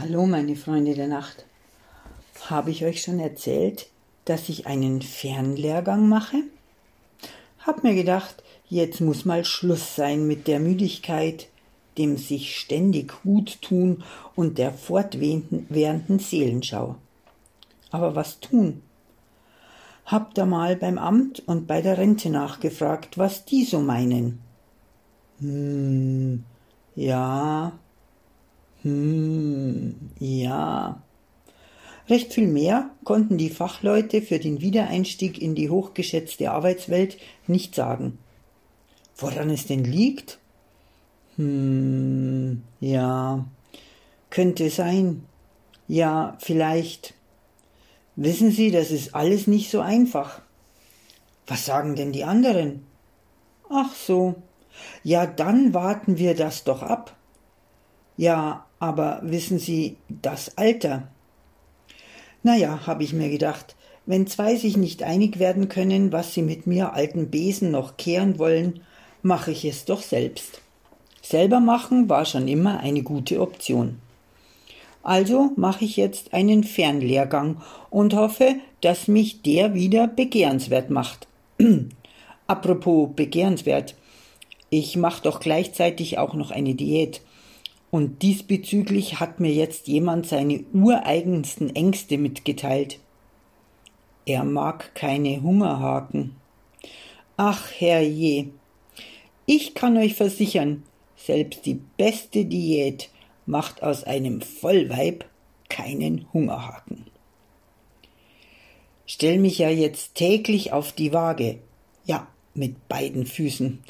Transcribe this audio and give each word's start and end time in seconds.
Hallo, 0.00 0.26
meine 0.26 0.54
Freunde 0.54 0.94
der 0.94 1.08
Nacht. 1.08 1.44
Habe 2.48 2.70
ich 2.70 2.84
euch 2.84 3.02
schon 3.02 3.18
erzählt, 3.18 3.88
dass 4.26 4.48
ich 4.48 4.68
einen 4.68 5.02
Fernlehrgang 5.02 6.08
mache? 6.08 6.36
Hab 7.58 7.82
mir 7.82 7.96
gedacht, 7.96 8.44
jetzt 8.68 9.00
muss 9.00 9.24
mal 9.24 9.44
Schluss 9.44 9.96
sein 9.96 10.28
mit 10.28 10.46
der 10.46 10.60
Müdigkeit, 10.60 11.48
dem 11.98 12.16
sich 12.16 12.56
ständig 12.56 13.24
Hut 13.24 13.60
tun 13.60 14.04
und 14.36 14.58
der 14.58 14.72
fortwährenden 14.72 16.20
Seelenschau. 16.20 16.94
Aber 17.90 18.14
was 18.14 18.38
tun? 18.38 18.82
Hab 20.06 20.32
da 20.34 20.46
mal 20.46 20.76
beim 20.76 20.98
Amt 20.98 21.42
und 21.48 21.66
bei 21.66 21.82
der 21.82 21.98
Rente 21.98 22.30
nachgefragt, 22.30 23.18
was 23.18 23.46
die 23.46 23.64
so 23.64 23.80
meinen. 23.80 24.38
Hm, 25.40 26.44
ja, 26.94 27.72
hm, 28.82 29.57
ja. 30.18 31.02
Recht 32.08 32.32
viel 32.32 32.46
mehr 32.46 32.90
konnten 33.04 33.36
die 33.36 33.50
Fachleute 33.50 34.22
für 34.22 34.38
den 34.38 34.60
Wiedereinstieg 34.60 35.40
in 35.40 35.54
die 35.54 35.68
hochgeschätzte 35.68 36.50
Arbeitswelt 36.50 37.18
nicht 37.46 37.74
sagen. 37.74 38.18
Woran 39.16 39.50
es 39.50 39.66
denn 39.66 39.84
liegt? 39.84 40.38
Hm, 41.36 42.62
ja, 42.80 43.44
könnte 44.30 44.70
sein. 44.70 45.24
Ja, 45.86 46.36
vielleicht. 46.40 47.14
Wissen 48.16 48.50
Sie, 48.50 48.70
das 48.70 48.90
ist 48.90 49.14
alles 49.14 49.46
nicht 49.46 49.70
so 49.70 49.80
einfach. 49.80 50.40
Was 51.46 51.66
sagen 51.66 51.94
denn 51.94 52.12
die 52.12 52.24
anderen? 52.24 52.84
Ach 53.70 53.94
so. 53.94 54.36
Ja, 55.02 55.26
dann 55.26 55.74
warten 55.74 56.18
wir 56.18 56.34
das 56.34 56.64
doch 56.64 56.82
ab. 56.82 57.16
Ja, 58.16 58.66
aber 58.78 59.20
wissen 59.22 59.58
Sie, 59.58 59.96
das 60.08 60.56
Alter. 60.56 61.08
Naja, 62.42 62.86
habe 62.86 63.02
ich 63.04 63.12
mir 63.12 63.28
gedacht, 63.30 63.76
wenn 64.06 64.26
zwei 64.26 64.56
sich 64.56 64.76
nicht 64.76 65.02
einig 65.02 65.38
werden 65.38 65.68
können, 65.68 66.12
was 66.12 66.32
sie 66.32 66.40
mit 66.40 66.66
mir 66.66 66.94
alten 66.94 67.30
Besen 67.30 67.70
noch 67.70 67.98
kehren 67.98 68.38
wollen, 68.38 68.80
mache 69.22 69.50
ich 69.50 69.64
es 69.66 69.84
doch 69.84 70.00
selbst. 70.00 70.62
Selber 71.20 71.60
machen 71.60 72.08
war 72.08 72.24
schon 72.24 72.48
immer 72.48 72.80
eine 72.80 73.02
gute 73.02 73.40
Option. 73.40 73.98
Also 75.02 75.52
mache 75.56 75.84
ich 75.84 75.96
jetzt 75.96 76.32
einen 76.32 76.64
Fernlehrgang 76.64 77.60
und 77.90 78.14
hoffe, 78.14 78.54
dass 78.80 79.08
mich 79.08 79.42
der 79.42 79.74
wieder 79.74 80.06
begehrenswert 80.06 80.88
macht. 80.88 81.26
Apropos 82.46 83.10
begehrenswert. 83.14 83.94
Ich 84.70 84.96
mache 84.96 85.22
doch 85.22 85.40
gleichzeitig 85.40 86.16
auch 86.18 86.32
noch 86.32 86.50
eine 86.50 86.74
Diät. 86.74 87.20
Und 87.90 88.22
diesbezüglich 88.22 89.18
hat 89.18 89.40
mir 89.40 89.52
jetzt 89.52 89.88
jemand 89.88 90.26
seine 90.26 90.64
ureigensten 90.72 91.74
Ängste 91.74 92.18
mitgeteilt. 92.18 93.00
Er 94.26 94.44
mag 94.44 94.94
keine 94.94 95.42
Hungerhaken. 95.42 96.36
Ach 97.36 97.70
herrje. 97.78 98.50
Ich 99.46 99.74
kann 99.74 99.96
euch 99.96 100.14
versichern, 100.14 100.82
selbst 101.16 101.64
die 101.64 101.80
beste 101.96 102.44
Diät 102.44 103.08
macht 103.46 103.82
aus 103.82 104.04
einem 104.04 104.42
Vollweib 104.42 105.24
keinen 105.70 106.26
Hungerhaken. 106.34 107.06
Stell 109.06 109.38
mich 109.38 109.58
ja 109.58 109.70
jetzt 109.70 110.14
täglich 110.16 110.72
auf 110.72 110.92
die 110.92 111.14
Waage. 111.14 111.60
Ja, 112.04 112.26
mit 112.52 112.88
beiden 112.88 113.24
Füßen 113.24 113.82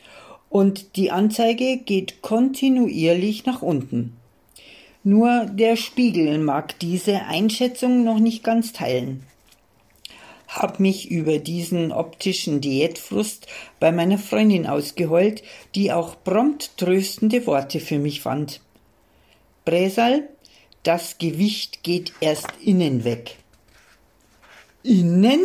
und 0.51 0.97
die 0.97 1.11
Anzeige 1.11 1.79
geht 1.79 2.23
kontinuierlich 2.23 3.47
nach 3.47 3.63
unten. 3.63 4.17
Nur 5.05 5.47
der 5.47 5.77
Spiegel 5.77 6.39
mag 6.39 6.79
diese 6.81 7.23
Einschätzung 7.27 8.05
noch 8.05 8.19
nicht 8.19 8.43
ganz 8.45 8.73
teilen. 8.73 9.25
Hab 10.49 10.81
mich 10.81 11.11
über 11.11 11.39
diesen 11.39 11.93
optischen 11.93 12.61
Diätfrust 12.61 13.47
bei 13.81 13.93
meiner 13.93 14.19
Freundin 14.19 14.67
ausgeheult, 14.67 15.43
die 15.75 15.93
auch 15.93 16.17
prompt 16.25 16.77
tröstende 16.79 17.47
Worte 17.47 17.81
für 17.81 17.99
mich 17.99 18.23
fand. 18.23 18.61
Bräsal, 19.67 20.27
das 20.83 21.19
Gewicht 21.19 21.83
geht 21.83 22.13
erst 22.21 22.49
innen 22.65 23.05
weg. 23.05 23.37
Innen? 24.83 25.41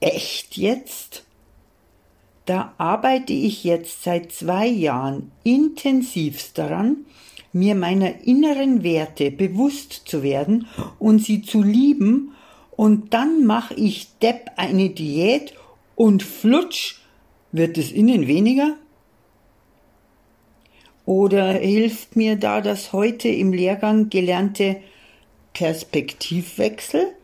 Echt 0.00 0.56
jetzt? 0.56 1.24
Da 2.52 2.74
arbeite 2.76 3.32
ich 3.32 3.64
jetzt 3.64 4.02
seit 4.02 4.30
zwei 4.30 4.66
Jahren 4.66 5.32
intensivst 5.42 6.58
daran, 6.58 7.06
mir 7.54 7.74
meiner 7.74 8.26
inneren 8.26 8.82
Werte 8.82 9.30
bewusst 9.30 10.02
zu 10.04 10.22
werden 10.22 10.66
und 10.98 11.24
sie 11.24 11.40
zu 11.40 11.62
lieben, 11.62 12.34
und 12.76 13.14
dann 13.14 13.46
mache 13.46 13.72
ich 13.72 14.18
Depp 14.18 14.50
eine 14.56 14.90
Diät 14.90 15.54
und 15.96 16.22
flutsch 16.22 17.00
wird 17.52 17.78
es 17.78 17.90
innen 17.90 18.26
weniger? 18.26 18.76
Oder 21.06 21.54
hilft 21.54 22.16
mir 22.16 22.36
da 22.36 22.60
das 22.60 22.92
heute 22.92 23.30
im 23.30 23.54
Lehrgang 23.54 24.10
gelernte 24.10 24.76
Perspektivwechsel? 25.54 27.14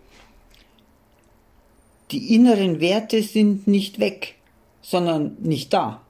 Die 2.12 2.34
inneren 2.34 2.80
Werte 2.80 3.22
sind 3.22 3.66
nicht 3.66 3.98
weg 3.98 4.37
sondern 4.88 5.36
nicht 5.40 5.74
da. 5.74 6.00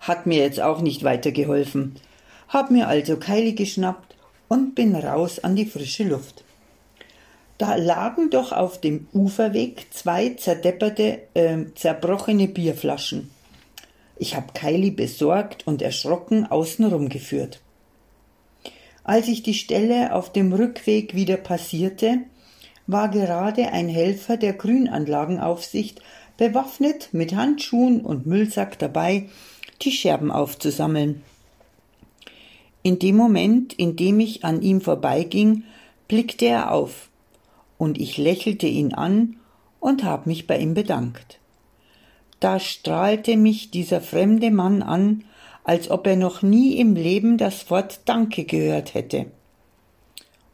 Hat 0.00 0.26
mir 0.26 0.38
jetzt 0.38 0.60
auch 0.60 0.80
nicht 0.80 1.04
weitergeholfen. 1.04 1.94
Hab 2.48 2.72
mir 2.72 2.88
also 2.88 3.16
Keile 3.16 3.52
geschnappt 3.52 4.16
und 4.48 4.74
bin 4.74 4.96
raus 4.96 5.38
an 5.38 5.54
die 5.54 5.66
frische 5.66 6.02
Luft. 6.02 6.42
Da 7.58 7.76
lagen 7.76 8.30
doch 8.30 8.50
auf 8.50 8.80
dem 8.80 9.06
Uferweg 9.12 9.86
zwei 9.92 10.30
zerdepperte, 10.30 11.20
äh, 11.34 11.66
zerbrochene 11.76 12.48
Bierflaschen. 12.48 13.30
Ich 14.16 14.34
hab 14.34 14.52
Kylie 14.52 14.90
besorgt 14.90 15.64
und 15.64 15.80
erschrocken 15.80 16.50
außenrum 16.50 17.08
geführt. 17.08 17.60
Als 19.04 19.28
ich 19.28 19.44
die 19.44 19.54
Stelle 19.54 20.12
auf 20.12 20.32
dem 20.32 20.52
Rückweg 20.52 21.14
wieder 21.14 21.36
passierte, 21.36 22.18
war 22.88 23.08
gerade 23.08 23.68
ein 23.68 23.88
Helfer 23.88 24.36
der 24.36 24.54
Grünanlagenaufsicht 24.54 26.00
bewaffnet 26.36 27.10
mit 27.12 27.34
Handschuhen 27.34 28.00
und 28.00 28.26
Müllsack 28.26 28.78
dabei, 28.78 29.28
die 29.82 29.92
Scherben 29.92 30.30
aufzusammeln. 30.30 31.22
In 32.82 32.98
dem 32.98 33.16
Moment, 33.16 33.72
in 33.72 33.96
dem 33.96 34.18
ich 34.20 34.44
an 34.44 34.62
ihm 34.62 34.80
vorbeiging, 34.80 35.64
blickte 36.08 36.46
er 36.46 36.72
auf, 36.72 37.10
und 37.78 38.00
ich 38.00 38.18
lächelte 38.18 38.66
ihn 38.66 38.94
an 38.94 39.36
und 39.80 40.04
hab 40.04 40.26
mich 40.26 40.46
bei 40.46 40.58
ihm 40.58 40.74
bedankt. 40.74 41.38
Da 42.40 42.58
strahlte 42.58 43.36
mich 43.36 43.70
dieser 43.70 44.00
fremde 44.00 44.50
Mann 44.50 44.82
an, 44.82 45.24
als 45.64 45.90
ob 45.90 46.06
er 46.06 46.16
noch 46.16 46.42
nie 46.42 46.76
im 46.76 46.94
Leben 46.94 47.38
das 47.38 47.70
Wort 47.70 48.00
Danke 48.04 48.44
gehört 48.44 48.94
hätte, 48.94 49.26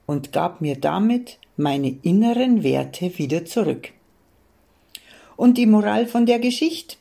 und 0.06 0.32
gab 0.32 0.60
mir 0.60 0.76
damit 0.78 1.38
meine 1.56 1.88
inneren 2.02 2.62
Werte 2.62 3.18
wieder 3.18 3.44
zurück. 3.46 3.92
Und 5.38 5.56
die 5.56 5.66
Moral 5.66 6.08
von 6.08 6.26
der 6.26 6.40
Geschichte? 6.40 6.96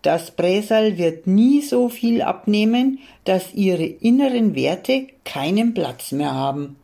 Das 0.00 0.30
Bräsal 0.30 0.96
wird 0.96 1.26
nie 1.26 1.60
so 1.60 1.90
viel 1.90 2.22
abnehmen, 2.22 2.98
dass 3.24 3.52
ihre 3.52 3.84
inneren 3.84 4.54
Werte 4.54 5.08
keinen 5.26 5.74
Platz 5.74 6.12
mehr 6.12 6.32
haben. 6.32 6.76